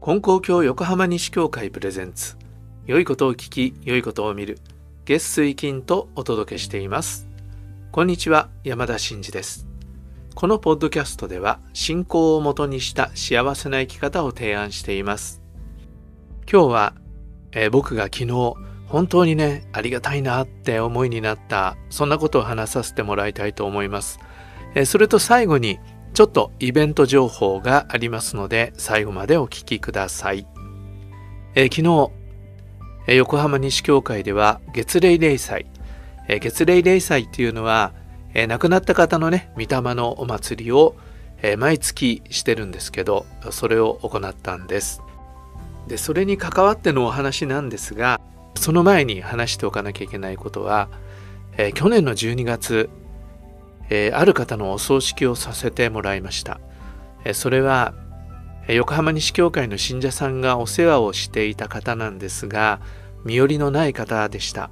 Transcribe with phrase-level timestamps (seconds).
[0.00, 2.36] 金光教横浜西教会プレゼンツ。
[2.86, 4.58] 良いことを聞き良いことを見る。
[5.04, 7.26] 月水金とお届けしています。
[7.92, 9.66] こんにちは山田真嗣です。
[10.34, 15.42] このポッドキャストでは信仰をもとにした幸せな生き方を提案しています。
[16.50, 16.94] 今日は、
[17.52, 18.54] えー、僕が昨日
[18.86, 24.20] 本当にねありがたいなって思いになったそんなことを話させてもらいたいと思います、
[24.74, 25.80] えー、それと最後に
[26.16, 30.46] ちょっとイベント情報がありますので最後までお聞きください。
[31.54, 32.10] え、昨日、
[33.06, 35.66] え、横浜西教会では月例例祭、
[36.26, 37.92] え、月例例祭っていうのは、
[38.32, 40.96] え、亡くなった方のね御霊のお祭りを、
[41.42, 45.02] え、毎月してるんですけどそれを行ったんです。
[45.86, 48.22] でそれに関わってのお話なんですが
[48.54, 50.88] その前に話しておかなきゃいけないことは、
[51.58, 52.88] え、去年の12月
[53.90, 56.60] え、ある方のお葬式をさせてもらいました。
[57.24, 57.94] え、それは、
[58.68, 62.80] 横浜西教会の信者さんがお世話をしていた方なんですが、
[63.24, 64.70] 身寄りのない方でした。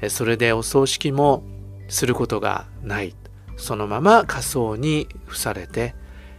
[0.00, 1.42] えそれでお葬式も
[1.88, 3.14] することがない。
[3.56, 5.94] そのまま火葬に付されて、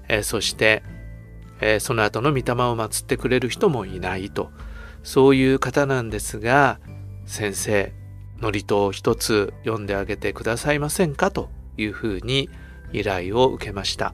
[0.08, 0.84] えそして、
[1.62, 4.52] えその後の御霊を祀ってくれる人もいないと。
[5.04, 6.80] そういう方なんですが、
[7.26, 7.94] 先生、
[8.42, 12.50] 祝詞を一つ読んであげてくださいませんかというふうに
[12.94, 14.14] 依頼を受けました。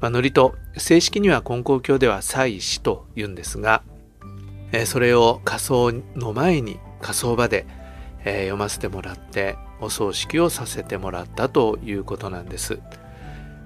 [0.00, 3.82] まあ、祝詞正式には金光教では祭祀と言うんですが、
[4.72, 7.66] えそれを仮装の前に仮装場で、
[8.24, 12.78] え読ませてもらってお葬式をさせてもらったということなんです。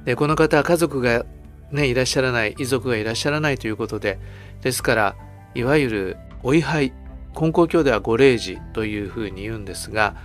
[0.05, 1.27] でこの方は家族が
[1.73, 4.19] ねいらっしゃらない遺族がいらっしゃらないということで
[4.63, 5.17] ですから
[5.55, 6.93] いわゆるお位牌
[7.35, 10.17] 金光教ではご霊寺というふうに言うんですが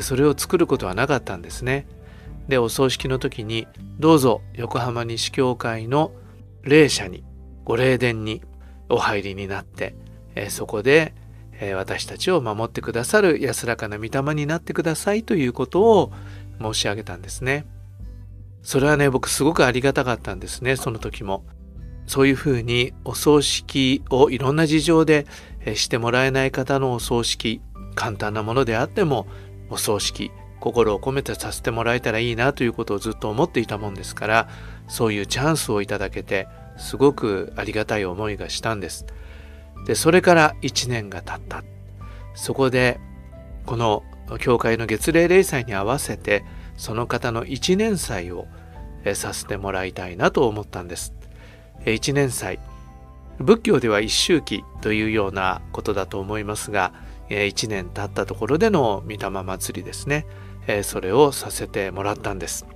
[0.00, 1.86] それを作ることはなかったんですね。
[2.48, 3.66] でお葬式の時に
[3.98, 6.12] どうぞ横浜西教会の
[6.62, 7.24] 霊社に
[7.64, 8.42] ご霊殿に
[8.88, 9.96] お入りになって、
[10.34, 11.14] え、そこで、
[11.60, 16.12] え、私たちを守ってくださる安らかな御霊になってくださいということを
[16.60, 17.66] 申し上げたんですね。
[18.62, 21.44] それはね僕すごくありがたかったんですねその時も。
[22.06, 25.26] そういうふうにお葬式をいろんな事情で
[25.74, 27.60] してもらえない方のお葬式
[27.96, 29.26] 簡単なものであっても
[29.70, 30.30] お葬式
[30.60, 34.48] 心を込めてさせてもらえたらいいなということをずっと思っていたもんですから
[34.88, 39.06] そういうチャンスをいただけてすごくありがたい思いがしたんです。
[39.86, 41.62] でそれから1年が経った
[42.34, 42.98] そこで
[43.66, 44.02] この
[44.40, 46.44] 教会の月例例祭に合わせて
[46.76, 48.46] その方の1年祭を
[49.14, 51.12] させてもらいたいなと思ったんです。
[51.84, 52.58] 1年祭
[53.38, 56.92] 仏教では一周期というようなことだと思いますが
[57.28, 60.26] 1年経ったところでの御霊祭りですね
[60.66, 62.66] えそれをさせてもらったんです。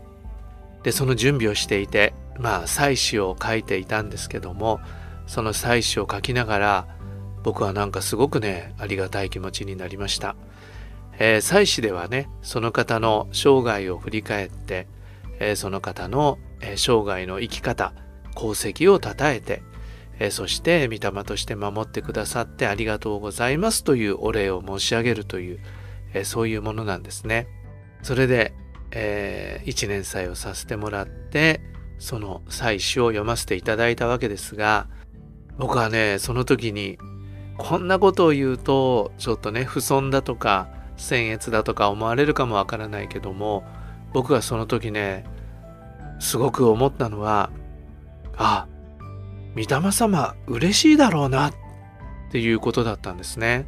[0.82, 4.80] でその準備をしていてまあ祭祀を書いていたんですけども
[5.26, 6.88] その祭祀を書きながら
[7.42, 10.36] 僕はなんかすごくねありがたい気持ちになりました。
[11.18, 14.86] えー、祭祀ではねその方の生涯を振り返って、
[15.38, 17.92] えー、その方の、え、生涯の生き方
[18.34, 19.62] 功績をたたえて、
[20.20, 25.60] え、そして御霊として守ってくださってありがとうございますというお礼を申し上げるという、
[26.14, 27.48] え、そういうものなんですね。
[28.02, 28.54] それで、
[28.92, 31.60] えー、1年祭をさせてもらって
[31.98, 34.88] その祭祀を読ませていただいたわけですが
[35.58, 36.98] 僕はねその時に
[37.58, 43.64] こんなことを言うとちょっとね不損だとか僭越だとか思われるかもわからないけども
[44.12, 45.24] 僕はその時ね
[46.18, 47.50] すごく思ったのは
[48.36, 48.66] あ
[49.54, 51.54] 御霊様嬉しいだろうなっ
[52.30, 53.66] ていうことだったんですね。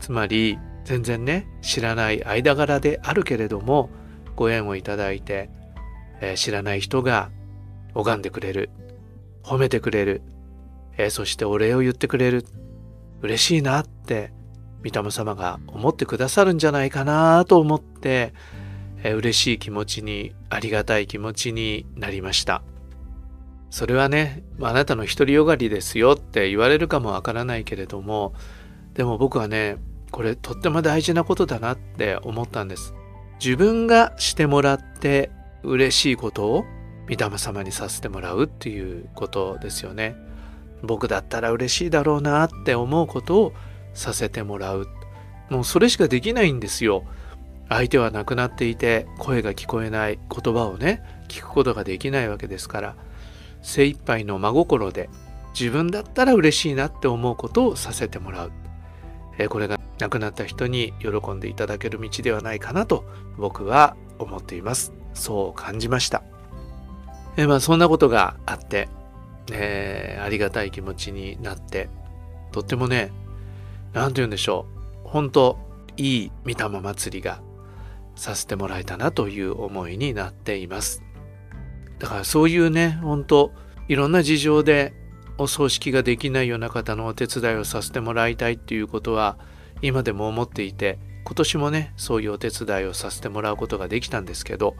[0.00, 3.90] つまり全然ね知らない間柄であるけれども
[4.34, 5.50] ご縁をいただいて、
[6.20, 7.30] えー、知らない人が
[7.94, 8.70] 拝んでくれる
[9.42, 10.22] 褒めてくれる、
[10.96, 12.44] えー、そしてお礼を言ってくれる
[13.20, 14.32] 嬉しいなって
[14.84, 18.34] 御霊様が思ってくださるんじゃないかなと思って、
[19.04, 22.62] えー、嬉しい気持ちにありがたい気持ちになりました
[23.72, 28.34] それはねあなたの独りよがりですよって言われるかもわからないけれども
[28.92, 29.78] でも僕はね
[30.10, 32.92] これとっても大事なことだなって思ったんです。
[33.42, 35.30] 自分がしてもらって
[35.62, 36.64] 嬉しいことを
[37.08, 40.16] 御霊様にさせてもらうっていうことですよね。
[40.82, 43.52] 僕だったら嬉しいだろうなって思うことを
[43.94, 44.86] させてもらう。
[45.48, 47.04] もうそれしかできないんですよ。
[47.70, 52.96] 相手は亡くなっていて声が聞こえない言葉をね聞くことができないわけですから
[53.62, 55.08] 精一杯の真心で
[55.58, 58.52] 自分だったら嬉しいなって思うことをさせてもらう。
[59.48, 63.04] これが亡くなった人に喜んでいただける道ではないかなと
[63.36, 64.92] 僕は思っています。
[65.14, 66.22] そう感じました。
[67.36, 68.88] えまあそんなことがあって、
[69.50, 71.88] えー、ありがたい気持ちになって
[72.50, 73.10] とってもね
[73.94, 74.66] 何て言うんでしょ
[75.04, 75.08] う。
[75.08, 75.58] 本当
[75.96, 77.40] いい御霊祭りが
[78.14, 81.02] させてもらえたなという思いになっています。
[82.02, 83.52] だからそういうね本当
[83.86, 84.92] いろんな事情で
[85.38, 89.38] お葬式ができないような方のお手伝いをさせてもらいたいっていうことは
[89.80, 94.76] 今でも思っていて今年もねそういうお手伝いをさせてもらうことができたんですけど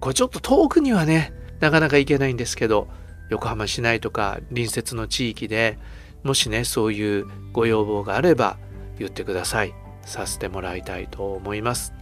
[0.00, 2.88] これちょっと遠くにはねなかなか行けないんですけど
[3.28, 5.78] 横浜市内とか隣接の地域で
[6.24, 8.58] もしねそういうご要望があれば
[8.98, 9.74] 言ってください。
[10.04, 11.92] させてもらいたいと思います、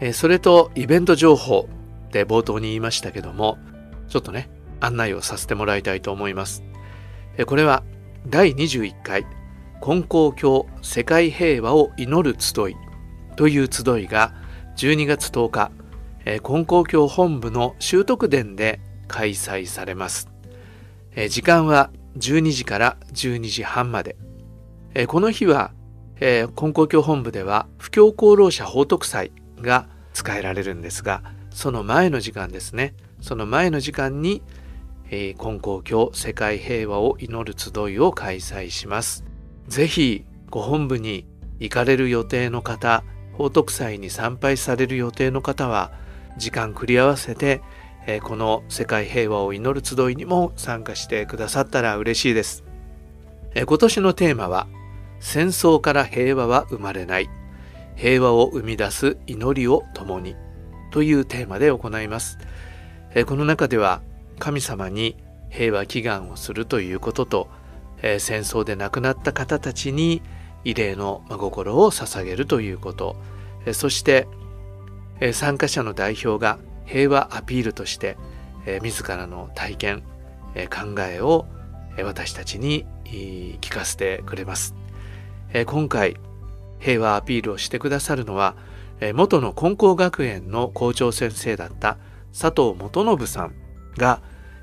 [0.00, 1.68] え、それとイベント情報。
[2.10, 3.58] で冒頭に言いましたけども
[4.08, 4.50] ちょっとね
[4.80, 6.62] 案内をさせてもらいたいと思います、
[7.46, 7.82] これは
[8.26, 9.26] 第21回
[9.80, 12.76] 金光教世界平和を祈る集い
[13.36, 14.34] という集いが
[14.76, 15.70] 12月10日、
[16.24, 20.28] え、金光教本部の修徳殿で開催されます、
[21.28, 24.16] 時間は12時から12時半まで、
[25.06, 25.72] この日は、
[26.20, 31.22] え、金光教本部では布教功労者報徳祭が使えられるんですが
[31.58, 32.94] その前の時間ですね。
[33.20, 34.44] その前の時間に、
[35.10, 39.24] えー、金光教世界平和を祈る集いを開催します。
[39.66, 41.26] ぜひご本部に
[41.58, 43.02] 行かれる予定の方
[43.32, 45.90] 報徳祭に参拝される予定の方は
[46.36, 47.60] 時間繰り合わせて、
[48.06, 52.62] えこの世界平和を祈る集いにも参加してくださったら嬉しいです、
[53.56, 54.68] え今年のテーマは
[55.18, 57.28] 戦争から平和は生まれない。
[57.96, 60.36] 平和を生み出す祈りを共に。
[60.90, 62.38] というテーマで行います、
[63.26, 64.00] この中では
[64.38, 65.16] 神様に
[65.50, 67.48] 平和祈願をするということと
[68.02, 70.22] 戦争で亡くなった方たちに
[70.64, 73.16] 慰霊の真心を捧げるということ、
[73.72, 74.28] そして、
[75.32, 78.16] 参加者の代表が平和アピールとして、
[78.82, 80.02] 自らの体験、
[80.54, 81.46] 考えを、
[82.04, 84.74] 私たちに聞かせてくれます、
[85.66, 86.16] 今回
[86.78, 88.54] 平和アピールをしてくださるのは、
[89.00, 91.98] え元の金光学園の校長先生だった
[92.32, 93.54] 佐藤元信さん
[93.96, 94.22] が、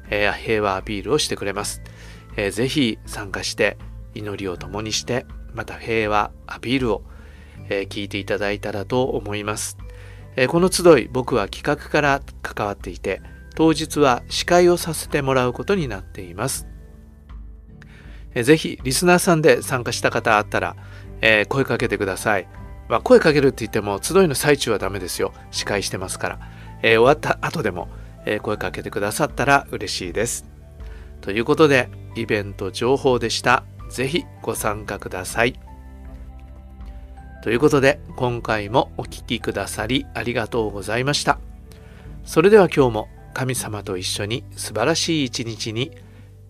[0.10, 1.82] え平和アピールをしてくれます。
[2.38, 3.78] えー、ぜひ参加して
[4.14, 7.04] 祈りを共にしてまた平和アピールを、
[7.70, 9.78] え、聞いていただいたらと思います、
[10.36, 13.22] え、この集い僕は企画から関わっていて
[13.56, 16.68] 当日は司会をさせてもらうことになっています、
[18.36, 20.76] ぜひリスナーさんで参加した方あったら、
[21.22, 22.48] え、声かけてください、
[22.88, 26.40] まあ、声かけるって言っても集いの最中はダメですよ司会してますから、
[26.84, 27.88] えー、終わった後でも、
[28.26, 30.46] えー、声かけてくださったら嬉しいです
[31.22, 33.64] ということでイベント情報でした。
[33.90, 35.60] ぜひご参加ください。
[37.44, 41.40] ということで今回もお聴きくださりありがとうございました。
[42.24, 45.92] それでは今日も神様と一緒に素晴らしい一日に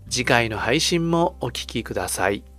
[0.09, 2.54] 次回の配信もお聴きください。